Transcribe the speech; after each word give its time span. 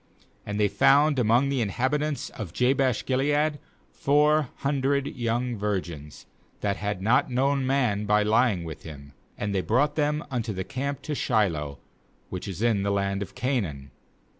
^And 0.47 0.57
they 0.57 0.67
'found 0.67 1.19
among 1.19 1.49
the 1.49 1.61
inhabitants 1.61 2.31
of 2.31 2.53
Jabesh 2.53 3.05
gilead 3.05 3.59
four 3.91 4.49
hundred 4.65 5.05
young 5.05 5.55
virgins, 5.55 6.25
that 6.61 6.77
had 6.77 7.03
not 7.03 7.29
known 7.29 7.67
man 7.67 8.05
by 8.05 8.23
lying 8.23 8.63
with 8.63 8.81
him; 8.81 9.13
and 9.37 9.53
they 9.53 9.61
brought 9.61 9.95
them 9.95 10.23
unto 10.31 10.53
the 10.53 10.63
camp 10.63 11.03
to 11.03 11.13
Shiloh, 11.13 11.77
which 12.31 12.47
is 12.47 12.63
in 12.63 12.81
the 12.81 12.89
land 12.89 13.21
of 13.21 13.35
Canaan. 13.35 13.91